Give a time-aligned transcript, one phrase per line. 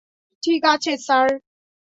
[0.43, 1.27] ঠিক আছে, স্যার!